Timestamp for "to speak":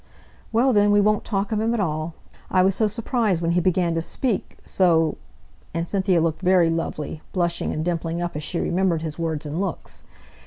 3.93-4.57